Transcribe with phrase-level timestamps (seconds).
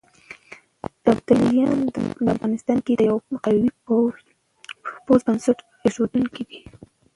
[1.11, 1.99] ابداليان په
[2.35, 3.69] افغانستان کې د يوه قوي
[5.05, 6.59] پوځ بنسټ اېښودونکي دي.